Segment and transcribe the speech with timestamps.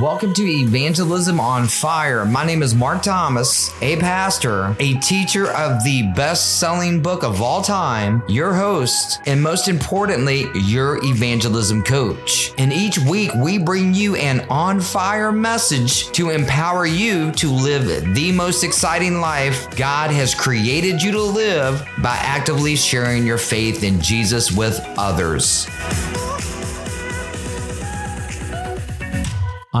[0.00, 2.24] Welcome to Evangelism on Fire.
[2.24, 7.42] My name is Mark Thomas, a pastor, a teacher of the best selling book of
[7.42, 12.54] all time, your host, and most importantly, your evangelism coach.
[12.56, 18.14] And each week, we bring you an on fire message to empower you to live
[18.14, 23.84] the most exciting life God has created you to live by actively sharing your faith
[23.84, 25.68] in Jesus with others.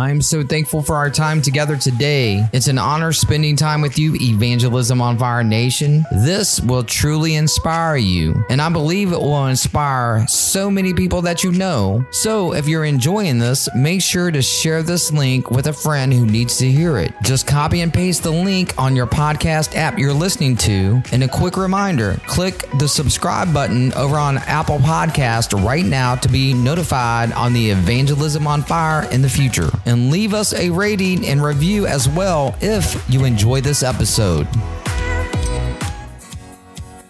[0.02, 2.44] I'm so thankful for our time together today.
[2.52, 6.04] It's an honor spending time with you, Evangelism on Fire Nation.
[6.10, 11.44] This will truly inspire you, and I believe it will inspire so many people that
[11.44, 12.04] you know.
[12.10, 16.26] So, if you're enjoying this, make sure to share this link with a friend who
[16.26, 17.12] needs to hear it.
[17.22, 21.00] Just copy and paste the link on your podcast app you're listening to.
[21.12, 26.28] And a quick reminder click the subscribe button over on Apple Podcast right now to
[26.28, 31.26] be notified on the Evangelism on Fire in the future and leave us a rating
[31.26, 34.48] and review as well if you enjoy this episode.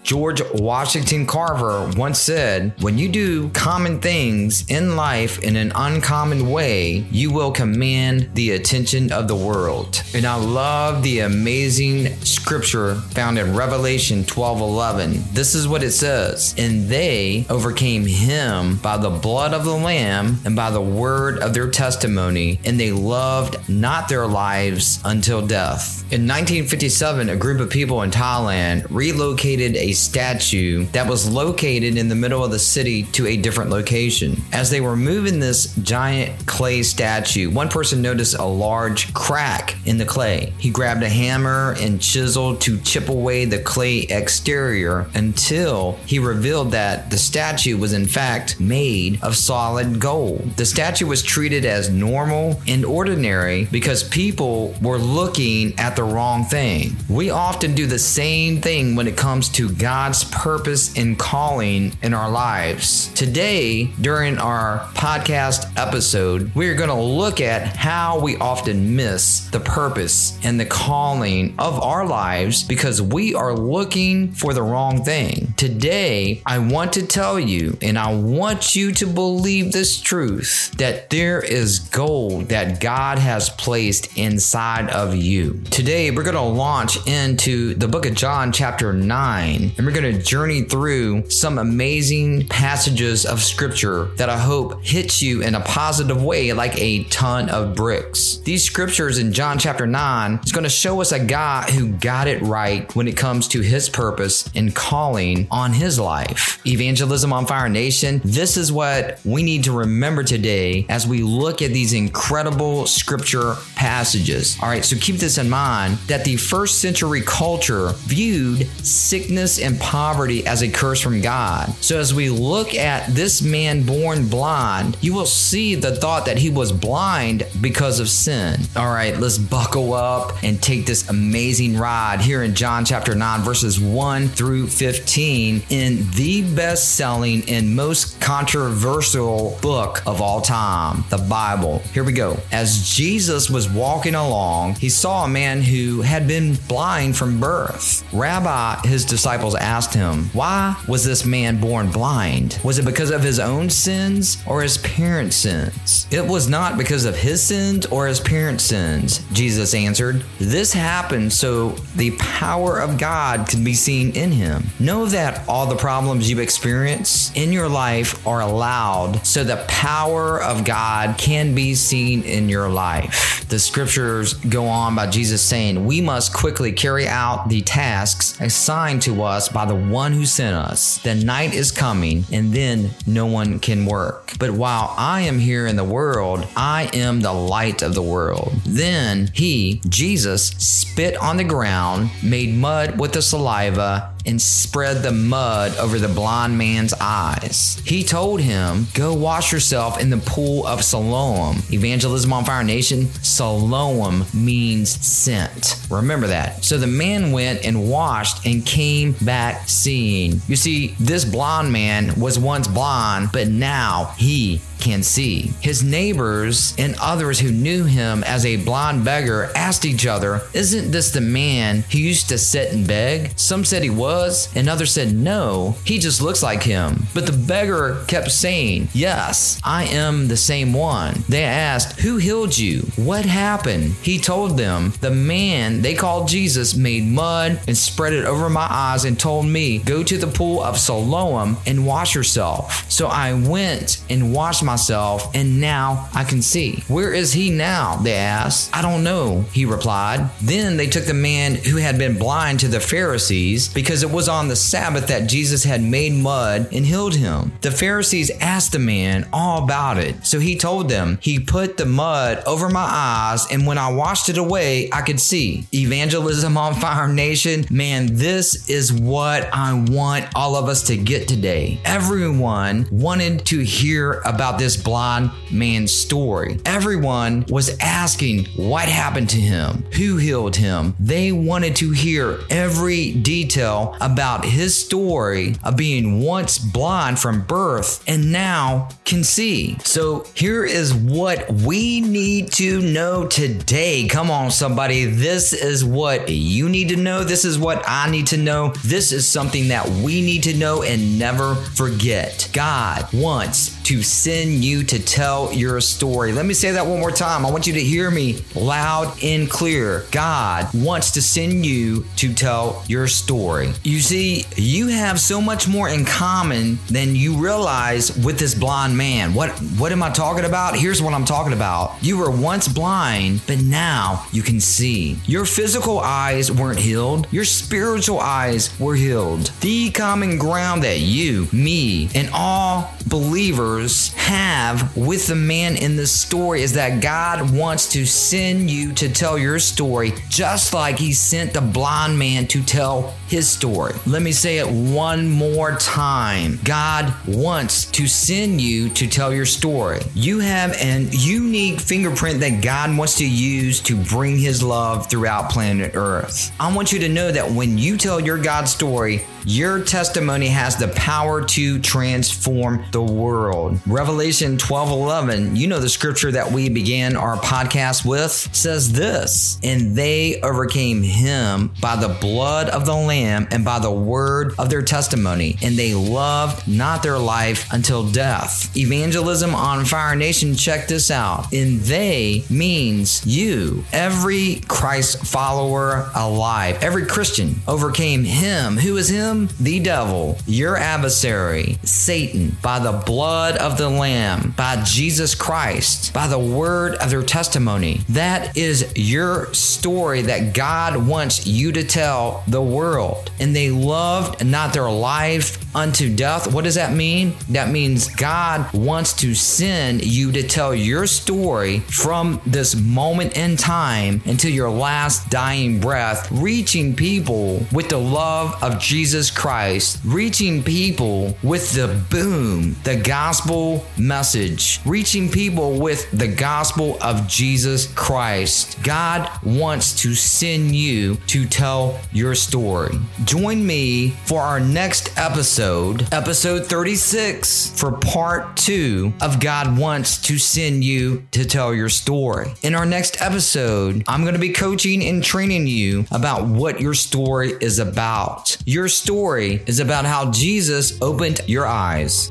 [0.03, 6.49] George Washington Carver once said, When you do common things in life in an uncommon
[6.49, 10.03] way, you will command the attention of the world.
[10.13, 15.23] And I love the amazing scripture found in Revelation 12 11.
[15.31, 20.39] This is what it says And they overcame him by the blood of the Lamb
[20.43, 26.01] and by the word of their testimony, and they loved not their lives until death.
[26.11, 32.09] In 1957, a group of people in Thailand relocated a statue that was located in
[32.09, 34.41] the middle of the city to a different location.
[34.51, 39.97] As they were moving this giant clay statue, one person noticed a large crack in
[39.97, 40.53] the clay.
[40.57, 46.71] He grabbed a hammer and chisel to chip away the clay exterior until he revealed
[46.71, 50.57] that the statue was in fact made of solid gold.
[50.57, 56.43] The statue was treated as normal and ordinary because people were looking at the wrong
[56.45, 56.95] thing.
[57.09, 62.13] We often do the same thing when it comes to God's purpose and calling in
[62.13, 63.09] our lives.
[63.15, 69.49] Today, during our podcast episode, we are going to look at how we often miss
[69.49, 75.03] the purpose and the calling of our lives because we are looking for the wrong
[75.03, 75.52] thing.
[75.63, 81.09] Today, I want to tell you, and I want you to believe this truth that
[81.09, 85.61] there is gold that God has placed inside of you.
[85.71, 90.13] Today, we're going to launch into the book of John, chapter 9, and we're going
[90.13, 95.61] to journey through some amazing passages of scripture that I hope hits you in a
[95.61, 98.39] positive way like a ton of bricks.
[98.39, 102.27] These scriptures in John chapter 9 is going to show us a guy who got
[102.27, 106.59] it right when it comes to his purpose and calling on his life.
[106.65, 111.61] Evangelism on Fire Nation, this is what we need to remember today as we look
[111.61, 114.57] at these incredible scripture passages.
[114.63, 119.79] All right, so keep this in mind that the first century culture viewed sickness and
[119.79, 121.71] poverty as a curse from God.
[121.81, 126.39] So as we look at this man born blind, you will see the thought that
[126.39, 128.59] he was blind because of sin.
[128.75, 133.41] All right, let's buckle up and take this amazing ride here in John chapter 9,
[133.41, 141.03] verses 1 through 15 in the best selling and most controversial book of all time,
[141.09, 141.79] the Bible.
[141.93, 142.37] Here we go.
[142.51, 148.03] As Jesus was walking along, he saw a man who had been blind from birth.
[148.13, 152.59] Rabbi, his disciples asked him, Why was this man born blind?
[152.63, 156.07] Was it because of his own sins or his parents' sins?
[156.11, 160.23] It was not because of his sins or his parents' sins, Jesus answered.
[160.39, 164.63] This happened so the power of God could be seen in him.
[164.79, 170.41] Know that all the problems you experience in your life are allowed so the power
[170.41, 173.45] of God can be seen in your life.
[173.49, 179.01] The scriptures go on by Jesus saying, We must quickly carry out the tasks assigned
[179.03, 180.97] to us by the one who sent us.
[180.99, 184.33] The night is coming, and then no one can work.
[184.39, 188.53] But while I am here in the world, I am the light of the world.
[188.65, 195.11] Then he, Jesus, spit on the ground, made mud with the saliva, and spread the
[195.11, 197.81] mud over the blind man's eyes.
[197.85, 201.57] He told him, Go wash yourself in the pool of Siloam.
[201.71, 205.75] Evangelism on Fire Nation, Siloam means sent.
[205.89, 206.63] Remember that.
[206.63, 210.41] So the man went and washed and came back seeing.
[210.47, 215.53] You see, this blind man was once blind, but now he can see.
[215.61, 220.91] His neighbors and others who knew him as a blind beggar asked each other, Isn't
[220.91, 223.31] this the man who used to sit and beg?
[223.39, 227.03] Some said he was, and others said, No, he just looks like him.
[227.13, 231.23] But the beggar kept saying, Yes, I am the same one.
[231.29, 232.81] They asked, Who healed you?
[232.97, 233.93] What happened?
[234.01, 238.67] He told them, The man they called Jesus made mud and spread it over my
[238.69, 242.91] eyes and told me, Go to the pool of Siloam and wash yourself.
[242.91, 246.83] So I went and washed myself, and now I can see.
[246.87, 247.97] Where is he now?
[247.97, 248.75] They asked.
[248.75, 250.31] I don't know, he replied.
[250.41, 254.27] Then they took the man who had been blind to the Pharisees because it was
[254.27, 257.51] on the Sabbath that Jesus had made mud and healed him.
[257.61, 260.25] The Pharisees asked the man all about it.
[260.25, 264.29] So he told them, He put the mud over my eyes, and when I washed
[264.29, 265.67] it away, I could see.
[265.71, 271.27] Evangelism on Fire Nation, man, this is what I want all of us to get
[271.27, 271.79] today.
[271.85, 276.59] Everyone wanted to hear about this blind man's story.
[276.65, 280.95] Everyone was asking what happened to him, who healed him.
[280.99, 288.03] They wanted to hear every detail about his story of being once blind from birth
[288.07, 289.77] and now can see.
[289.83, 294.07] So here is what we need to know today.
[294.07, 295.05] Come on, somebody.
[295.05, 297.23] This is what you need to know.
[297.23, 298.73] This is what I need to know.
[298.83, 302.49] This is something that we need to know and never forget.
[302.53, 306.31] God wants to send you to tell your story.
[306.31, 307.45] Let me say that one more time.
[307.45, 310.05] I want you to hear me loud and clear.
[310.11, 313.71] God wants to send you to tell your story.
[313.83, 318.97] You see, you have so much more in common than you realize with this blind
[318.97, 319.33] man.
[319.33, 320.77] What what am I talking about?
[320.77, 321.97] Here's what I'm talking about.
[322.01, 325.17] You were once blind, but now you can see.
[325.25, 327.27] Your physical eyes weren't healed.
[327.31, 329.51] Your spiritual eyes were healed.
[329.61, 333.72] The common ground that you, me, and all believers
[334.15, 339.11] have with the man in this story is that God wants to send you to
[339.11, 343.93] tell your story just like he sent the blind man to tell his story.
[344.05, 346.59] Let me say it one more time.
[346.63, 349.99] God wants to send you to tell your story.
[350.13, 355.49] You have an unique fingerprint that God wants to use to bring his love throughout
[355.49, 356.51] planet Earth.
[356.59, 360.77] I want you to know that when you tell your God story, your testimony has
[360.77, 363.62] the power to transform the world.
[363.85, 369.59] Revelation 12 11, you know the scripture that we began our podcast with, says this
[369.63, 374.69] And they overcame him by the blood of the Lamb and by the word of
[374.69, 378.75] their testimony, and they loved not their life until death.
[378.75, 381.51] Evangelism on Fire Nation, check this out.
[381.53, 388.77] And they means you, every Christ follower alive, every Christian overcame him.
[388.77, 389.49] Who is him?
[389.59, 396.27] The devil, your adversary, Satan, by the blood of the Lamb, by Jesus Christ, by
[396.27, 398.01] the word of their testimony.
[398.09, 403.31] That is your story that God wants you to tell the world.
[403.39, 406.53] And they loved not their life unto death.
[406.53, 407.33] What does that mean?
[407.49, 413.57] That means God wants to send you to tell your story from this moment in
[413.57, 420.63] time until your last dying breath, reaching people with the love of Jesus Christ, reaching
[420.63, 428.81] people with the boom, the gospel message, reaching people with the gospel of Jesus Christ.
[428.83, 432.95] God wants to send you to tell your story.
[433.25, 440.37] Join me for our next episode, episode 36, for part two of God Wants to
[440.37, 442.51] Send You to Tell Your Story.
[442.63, 446.93] In our next episode, I'm going to be coaching and training you about what your
[446.93, 448.57] story is about.
[448.65, 452.29] Your story is about how Jesus opened your eyes.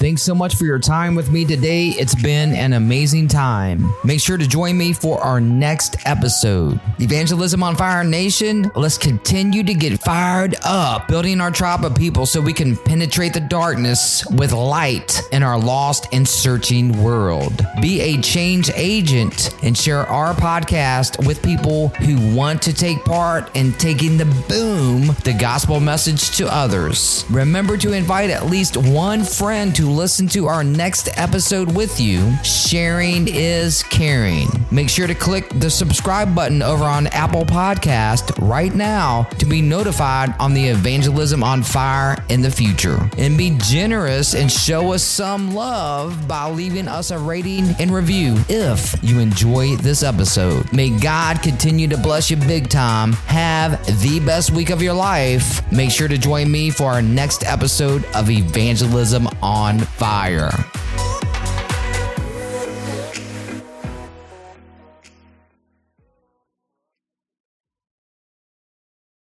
[0.00, 1.88] Thanks so much for your time with me today.
[1.88, 3.92] It's been an amazing time.
[4.04, 6.80] Make sure to join me for our next episode.
[7.00, 12.26] Evangelism on Fire Nation, let's continue to get fired up, building our tribe of people
[12.26, 17.66] so we can penetrate the darkness with light in our lost and searching world.
[17.82, 23.50] Be a change agent and share our podcast with people who want to take part
[23.56, 27.24] in taking the boom, the gospel message to others.
[27.30, 32.34] Remember to invite at least one friend listen to our next episode with you.
[32.44, 34.48] Sharing is caring.
[34.70, 39.62] Make sure to click the subscribe button over on Apple Podcast right now to be
[39.62, 42.98] notified on the evangelism on fire in the future.
[43.16, 48.36] And be generous and show us some love by leaving us a rating and review
[48.48, 50.72] if you enjoy this episode.
[50.72, 53.12] May God continue to bless you big time.
[53.12, 55.62] Have the best week of your life.
[55.72, 60.77] Make sure to join me for our next episode of Evangelism on Fire.